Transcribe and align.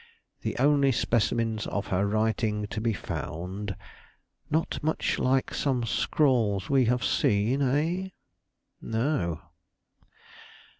The 0.41 0.57
only 0.57 0.91
specimens 0.91 1.67
of 1.67 1.89
her 1.89 2.07
writing 2.07 2.65
to 2.71 2.81
be 2.81 2.91
found. 2.91 3.75
Not 4.49 4.79
much 4.81 5.19
like 5.19 5.53
some 5.53 5.83
scrawls 5.85 6.71
we 6.71 6.85
have 6.85 7.03
seen, 7.03 7.61
eh?" 7.61 8.09
"No." 8.81 9.41